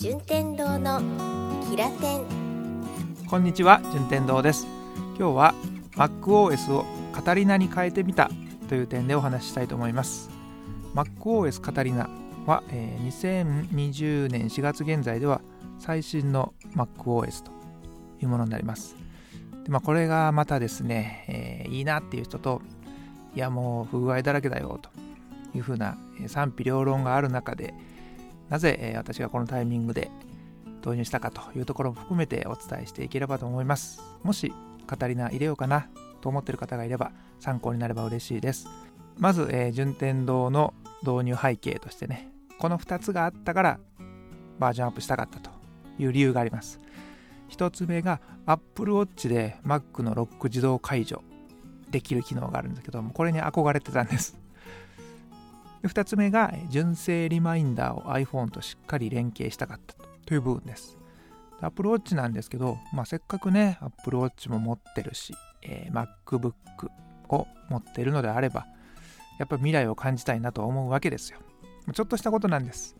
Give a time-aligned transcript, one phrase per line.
[0.00, 0.98] 順天堂の
[1.68, 2.24] キラテン。
[3.28, 4.66] こんにちは順天堂です。
[5.18, 5.54] 今日は
[5.94, 8.30] MacOS をカタリナに変えてみた
[8.70, 10.30] という点でお話ししたいと思います。
[10.94, 12.08] MacOS カタリナ
[12.46, 15.42] は、えー、2020年4月現在では
[15.78, 17.50] 最新の MacOS と
[18.22, 18.96] いうものになります。
[19.64, 22.62] で、まあ、これがまたですね、えー、いいなっていう人と
[23.36, 24.88] いやもう不具合だらけだよと
[25.54, 27.74] いうふうな賛否両論がある中で
[28.50, 30.10] なぜ私がこのタイミングで
[30.84, 34.02] 導入したかというところも含めてお伝えしていければと思います。
[34.22, 34.52] もし
[34.86, 35.88] カタリナ入れようかな
[36.20, 38.66] と思ってる方がいれば参考になれば嬉しいです。
[39.16, 42.28] まず、えー、順天堂の導入背景としてね
[42.58, 43.80] この2つがあったから
[44.58, 45.50] バージョンアップしたかったと
[45.98, 46.80] いう理由があります。
[47.50, 51.22] 1つ目が Apple Watch で Mac のロック自動解除
[51.90, 54.36] できる機能があるんですけどもこれに憧れてたんです。
[55.84, 59.94] 2つ目が純正リマインダーを iPhone としっかり連携したかった
[60.26, 60.98] という部分です。
[61.60, 66.52] Apple Watch なんですけど、まあ、せっかくね Apple Watch も持ってるし、えー、MacBook
[67.28, 68.66] を持ってるのであれば
[69.38, 71.38] やっぱり未来を感じたいなと思うわけですよ。
[71.92, 72.96] ちょっとしたことなんです。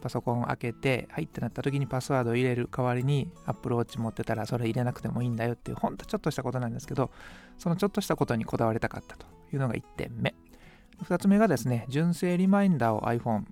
[0.00, 7.10] パソコン開けて、はいってなった時にパスワードを入れる代わりに Apple Watch 持ってたらそれ入れなくてもいいんだよっていう、ほんとちょっとしたことなんですけど、
[7.56, 10.34] そのちょっとしたことにこだわりたかったというのが1点目。
[11.04, 13.44] 2つ目がですね、純正リマインダーを iPhone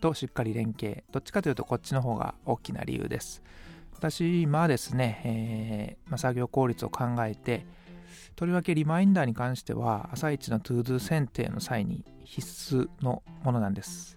[0.00, 1.04] としっかり連携。
[1.12, 3.42] どっちかというとこっちの方が大きな理由です。
[3.92, 7.64] 私、今ですね、えー、ま、作業効率を考えて、
[8.36, 14.16] とりわけリマインダーに関しては、朝一の ToDo 選定の際に必須のものなんです。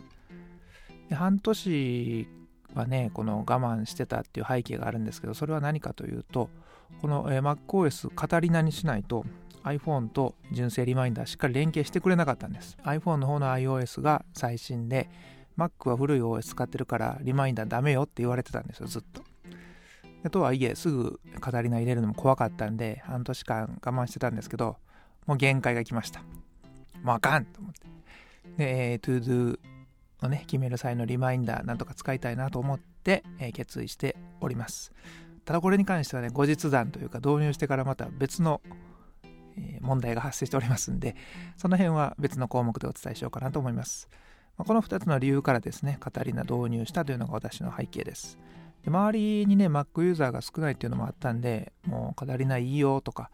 [1.10, 2.28] で半年
[2.74, 6.50] はねこの我慢してたっていう背景があるんですけどそれは何かというと
[7.02, 9.26] この MacOS カタリナにしないと
[9.68, 12.78] iPhone と純正リマインダーしっかり連携してくれなかったんです。
[12.84, 15.10] iPhone の方の iOS が最新で
[15.58, 19.24] Mac は古い OS 使ってるからリマインダーダメよって言われてたんですよずっと。
[20.30, 24.76] とはいえすぐカタリナ入れるのも怖かったんで半年間我慢してたんですけど
[25.26, 26.22] もう限界が来ました。
[27.04, 27.88] もうあかんと思って。
[28.58, 29.60] で、ToDo
[30.24, 34.92] をね、決める際のリマインダーなんとか使いたいなと思って、えー、決意しております。
[35.46, 38.62] ただこれに関してはね、後日談というか導入してからまた別の、
[39.82, 41.16] 問題が発生しておりますんで、
[41.58, 44.10] その辺は別の項目でお伝えしようかなと思います。
[44.58, 48.38] まあ、この2つの理由からですね、カタリナ導入したというのが私の背景です。
[48.84, 53.30] で周りにね、Mac ユーザーが少ないっていうのもあったんで、もうカタリナいいよとか、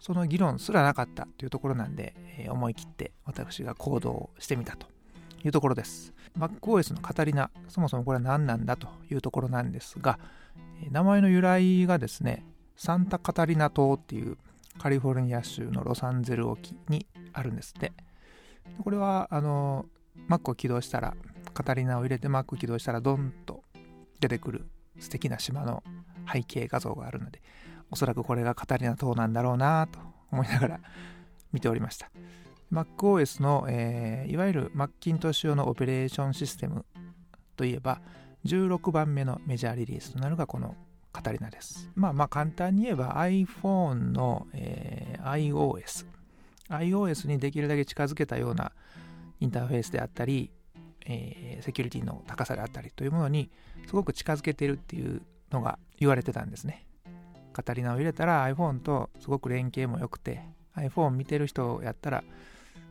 [0.00, 4.86] その議論すらなかったというところなんで、えー、思い切って私が行動してみたと
[5.44, 6.12] いうところです。
[6.38, 10.18] MacOS のカタリナ、そもそもこれは何なんだというところなんですが、
[10.90, 12.44] 名前の由来がですね、
[12.76, 14.36] サンタカタリナ島っていう
[14.78, 17.92] カリフォルニア州のロサンゼル沖にあるんですって。
[18.82, 19.86] これは、あの、
[20.28, 21.14] Mac を起動したら、
[21.54, 23.62] カタリナを入れて Mac を起動したら、ドンと
[24.20, 24.66] 出てくる
[24.98, 25.82] 素敵な島の
[26.32, 27.42] 背景画像があるので、
[27.90, 29.98] おそらくこれがカタリナ島なんだろうなと
[30.30, 30.80] 思いながら
[31.52, 32.10] 見ておりました。
[32.72, 36.84] MacOS の、えー、いわゆるマッキントッシュ用のオペレーションシステム
[37.56, 38.00] といえば
[38.44, 40.74] 16番目のメジャーリリースとなるがこの
[41.18, 41.90] カタリナです。
[41.96, 46.06] まあまあ簡単に言えば iPhone の、えー、iOS
[46.68, 48.70] iOS にできるだけ近づけたような
[49.40, 50.52] インターフェースであったり、
[51.06, 53.50] えー、セキュリティの高さであったりというものに
[53.88, 56.86] すごく近づけてるっていうのが言われてたんですね。
[57.52, 60.44] カタリナを入れたら iPhone とすごく連携も良くて
[60.76, 62.22] iPhone 見てる人やったら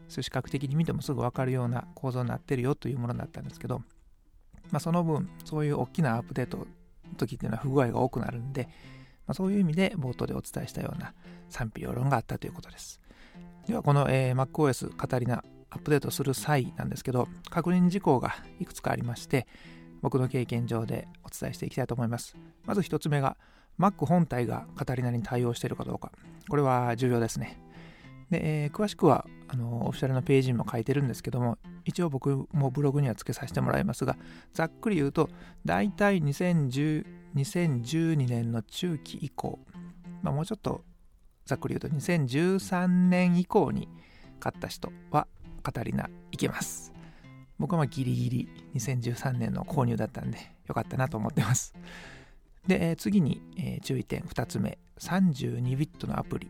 [0.10, 3.80] 視覚的に見てもすぐ分かるような構造になってるよというものだったんですけど、
[4.70, 6.68] まあ、その分そういう大きなアップデート
[7.16, 8.64] 時っていうのは不具合が多くなるんで、
[9.28, 11.14] まあ、そういう意味で冒頭でお伝えしたような
[11.50, 13.00] 賛否両論があったということです。
[13.68, 19.46] ではこの、えー、MacOS カタリナアップデートする際なんですけど確認事項がいくつかありまして
[20.02, 22.38] 僕の経験上でお伝えしていきたいと思います。
[22.66, 23.36] まず1つ目が
[23.80, 26.12] Mac 本体がカタリナに対応しているかどうか。
[26.50, 27.60] これは重要ですね。
[28.30, 34.18] で、えー、詳しくはあのオフィシャルのページにも書いてるんですけども一応僕もブログにはつけさせてもらいますが
[34.54, 35.30] ざっくり言うと
[35.66, 39.60] 大体2010 2012年の中期以降、
[40.24, 40.84] まあ、もうちょっと
[41.46, 43.88] ざっくり言うと2013年以降に
[44.40, 45.28] 買った人は
[45.64, 46.94] カタリナいけます。
[47.60, 50.38] 僕はギリギリ2013年の購入だったんで
[50.68, 51.74] よかったなと思ってます。
[52.68, 54.78] で、えー、次に、えー、注意点2つ目。
[55.00, 56.50] 32ビットのアプリ。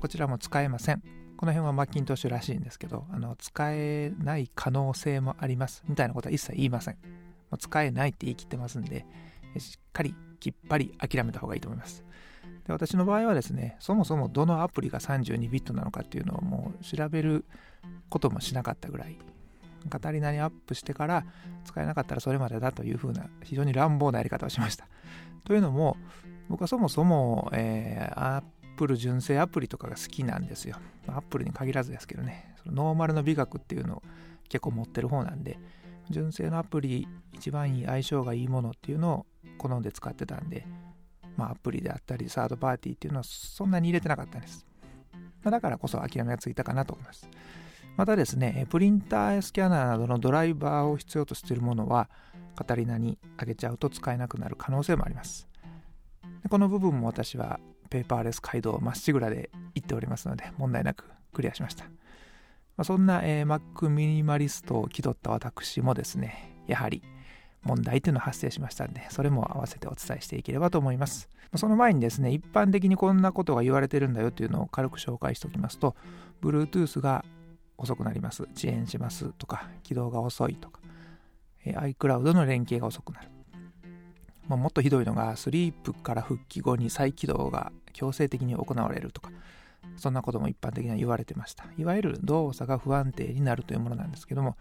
[0.00, 1.02] こちらも使えません。
[1.36, 6.94] この辺はマッキントッシュらしいんですけど、あの使えない可能性もありますみたいなことは一切言いません。
[6.94, 9.06] もう使えないって言い切ってますんで、
[9.58, 12.04] しっかりきっぱり諦めた方がいいと思います。
[12.66, 17.44] で私の場合はですね、そもそもどのアプリが32ビットなのかっていうのをもう調べる
[18.08, 19.18] こともしなかったぐらい、
[19.88, 21.24] カタリナにアップしてから
[21.64, 24.86] 使えなかったらそれまでだというふうな非常に乱暴なやり方をしました。
[25.44, 25.96] というのも
[26.48, 28.44] 僕はそもそも、えー、アッ
[28.76, 30.76] プル純正アプリとかが好きなんですよ。
[31.08, 34.02] アップルに限らずですけどね、そのノーマルの美学っていうのを
[34.48, 35.58] 結構持ってる方なんで、
[36.10, 39.26] 純正のアプリ一番いい相性がいいものっていうのを
[39.58, 40.66] 好んで使ってたんで、
[41.36, 44.64] まあ、アプリであったりサードパーティーっていうのはそんなに入れてなかったんです。
[45.42, 47.28] まあ、だからこそ諦めがついたかなと思います。
[47.96, 52.10] またですね、プリンタースキャナーなどのドライバーを必要としているものは、
[52.54, 55.48] カタリナにあげちゃうと使えなくなる可能性もあります。
[56.42, 61.84] でこの部分も私はペーパーレス街道まっしぐらで行っておりますので、問題なくクリアしました。
[61.84, 61.90] ま
[62.82, 67.02] あ、そんな、えー、Mac ミニマリストを気取った私もですね、やはり
[67.62, 71.28] 問題というのが発生しましたんで、それも合わせてお伝えしていければと思います。
[71.54, 75.96] その前にですね、一般的にこんなことが言われてるんだよというのを軽く紹介しておきますと、
[76.42, 77.24] Bluetooth が
[77.78, 80.80] 遅くなります、遅延しますとか、起動が遅いとか、
[81.64, 83.28] iCloud の連携が遅くなる。
[84.48, 89.30] まあ、もっとひどいのが、スリープから復帰後に再起動が強制的に行われるとか、
[89.96, 91.64] そんなことも一般的には言われてました。
[91.78, 94.56] いわゆる動作が不安定になるというものなんですけども、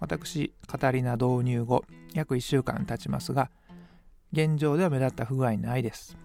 [0.00, 3.50] 私、カタリナ導入後、約1週間経ちますが、
[4.32, 6.16] 現状では目立った不具合ないです。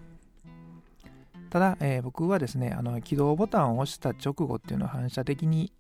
[1.50, 5.71] ただ、えー、僕はですね、あの起動ボタンを押した直後っていうのは反射的に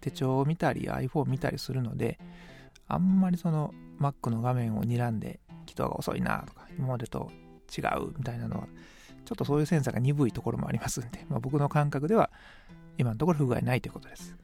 [0.00, 2.18] 手帳を見たり iPhone を見たりするので、
[2.92, 7.30] あんまりその Mac の画面を睨んで起動が遅いなとか、今までと
[7.76, 8.66] 違うみたいなのは、
[9.24, 12.30] ちょっとそういうセンサーが鈍いところもありますんで、 まあ、僕の感覚では
[12.98, 14.36] 今のところ不具合ないということです。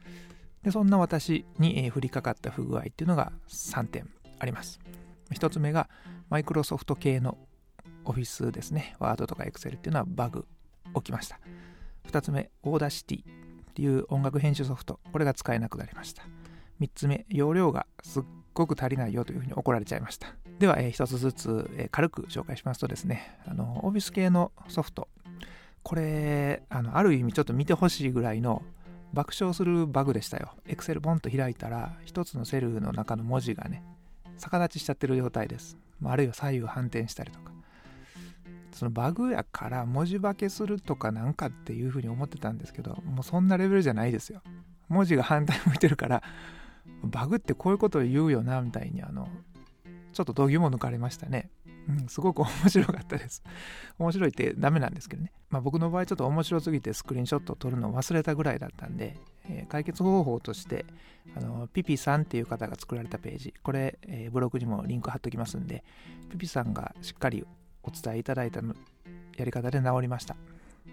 [0.63, 4.09] でそんな私に、え、降りかかった不具合っていうのが3点
[4.39, 4.81] あります。
[5.31, 5.89] 1つ目が
[6.31, 7.39] マイクロソフト系の
[8.05, 10.47] オフィスですね、ワードとかエクセルっていうのはバグ
[10.95, 11.39] 起きました。
[12.09, 13.25] 2つ目、 Audacity っ
[13.75, 16.23] ていう音楽編集ソフト、これが使えなくなりました。
[16.81, 18.23] 3つ目、容量がすっ
[18.59, 20.29] ごく足りないよというふうに怒られちゃいました。
[20.59, 25.09] では、えー、1つずつ、えー、軽く紹介しますとですね、あの、オフィス系のソフト、
[25.83, 28.63] これ、あの、ある意味ちょっと見てほしいぐらいの
[29.13, 30.53] 爆笑するバグでしたよ。
[30.67, 33.83] エクセルボンと開いたら、1つのセルの中の文字がね、
[34.39, 35.79] 逆立ちしちゃってる状態です。
[36.05, 37.53] あるいは左右反転したりとか。
[38.73, 44.41] そのバグやから文字化けするとかなんかっていうふうに思ってたんですけど、もうそんなレベルじゃないですよ。
[44.89, 46.23] 文字が反対向いてるから、
[47.03, 49.29] バグってこういうことを言うよな、みたいに、あの、
[50.13, 51.51] ちょっと度肝も抜かれましたね。
[51.89, 53.43] うん、すごく面白かったです。
[53.99, 55.33] 面白いってダメなんですけどね。
[55.49, 59.17] まあ僕の場合ちょっと面白すぎてスクリーンショットを撮るのを忘れたぐらいだったんで、
[59.49, 60.85] えー、解決方法として、
[61.35, 65.83] あの、ピピさんっていう方が作られたページ、これ、えー、ブログにもリンク貼っときますんで、
[66.31, 67.47] ピピさんがしっかり
[67.83, 68.61] お伝えいただいた
[69.37, 70.37] やり方で治りました。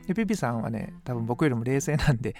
[0.08, 2.36] で、ピピさんはね、多分僕よりも冷静なんで、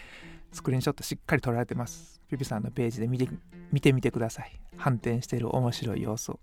[0.56, 2.22] スクリーンショットしっかり撮られてます。
[2.30, 3.28] ピピさんのページで見て
[3.72, 4.60] 見てみてください。
[4.78, 6.40] 反転している面白い様子を。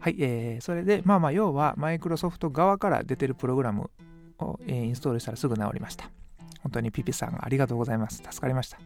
[0.00, 3.90] はい、えー、それで、まあまあ、要は、マイクロソフト側から出てるプログラム
[4.38, 6.10] を、えー、インストールしたらすぐ治りました。
[6.62, 8.16] 本当にピピさんありがとうございます。
[8.16, 8.78] 助かりました。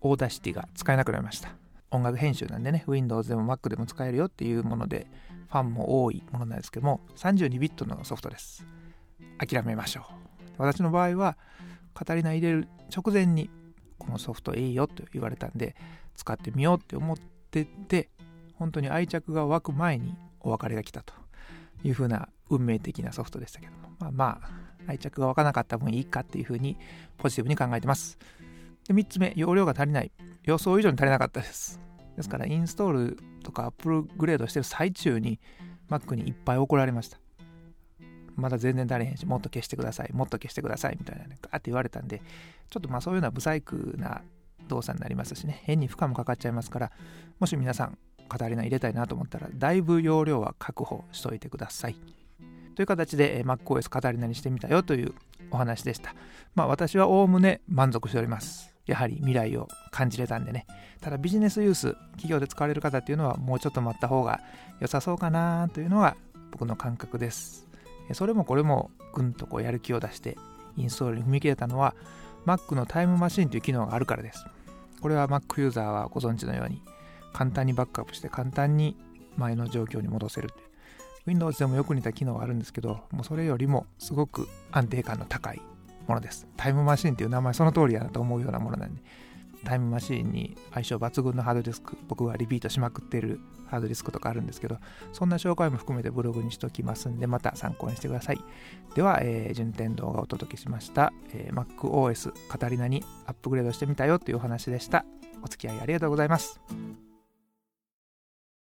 [0.00, 1.50] Audacity が使えなくなりました。
[1.90, 5.08] 音楽編集なんでね、Windows でも Mac でも使えるよっていうもので、
[5.48, 8.64] ファンも多いものなんですけども、32ビットのソフトです。
[9.38, 10.06] 諦めましょ
[10.58, 10.62] う。
[10.62, 11.36] 私の場合は、
[11.94, 13.50] カタリナ入れる直前に、
[13.98, 15.76] このソフトいいよと言われたんで、
[16.16, 17.16] 使ってみようって思っ
[17.50, 18.10] てて、
[18.54, 21.14] 本当に愛着が湧く前にお別れが来たと
[21.84, 24.50] いうふうな運命的なソフトでしたけども、まあまあ、
[24.86, 26.76] 愛着が湧かなかった分いいかっていうふうに
[27.18, 28.18] ポジティブに考えてます。
[28.86, 30.12] で3つ目、容量が足りない。
[30.44, 31.80] 予想以上に足りなかったです。
[32.16, 35.38] ですから、インストールとかアップルグレードしてる最中に
[35.88, 37.21] Mac にいっぱい怒られました。
[38.36, 42.22] まだ全然足りへんし、もっと消してください、もっと消してくださいみたいなね、ガーって言われたんで、
[42.70, 44.22] ちょっとまあそういうような不細工な
[44.68, 46.92] 動作になりますしね、変に負荷もかかっちゃいますから、
[47.38, 47.98] もし皆さん、
[48.28, 51.96] カタリナ入れたいなと思ったら、だいぶ容量は確保しといてください。
[52.74, 55.12] という形で MacOS カタリナにしてみたよという
[55.50, 56.14] お話でした。
[56.54, 58.72] まあ私はおおむね満足しております。
[58.86, 60.66] やはり未来を感じれたんでね。
[61.00, 64.40] ただビジネスユース、企業で使われる方っていうのはもうちょっと待った方が
[64.80, 66.16] 良さそうかなというのが
[66.50, 67.68] 僕の感覚です。
[68.12, 70.36] それもこれもぐんとこうやる気を出して
[70.76, 71.94] インストールに踏み切れたのは
[72.46, 74.44] Mac のタイムマシンという機能があるからです。
[75.00, 76.82] これは Mac ユーザーはご存知のように
[77.32, 78.96] 簡単にバックアップして簡単に
[79.36, 80.50] 前の状況に戻せる
[81.26, 85.62] Windows でもよく似た機能があるんですけどもうそれよりもすごく安定感の高い
[86.06, 86.46] ものです。
[86.56, 89.02] タイムマシンっていう名前その通りやなと思うようなものなんで。
[89.64, 94.78] タイムマシーンに相性抜群のハードディスク僕がリピートしまくってるハードディスクとかあるんですけど
[95.12, 98.40] そんな紹介も含めてブログにしときますんでまた参考にしてください。
[98.94, 105.04] では、えー、順天堂がお届けしました、えー、MacOS カタリナにアップグレードしてみたよというお話でした。
[105.42, 106.60] お付き合いありがとうございます。